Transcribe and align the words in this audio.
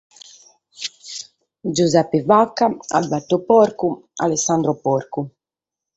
Giuseppe 1.77 2.19
Vacca, 2.29 2.67
Alberto 2.97 3.35
Porcu, 3.47 3.87
Alessandro 4.23 4.73
Porcu. 4.83 5.21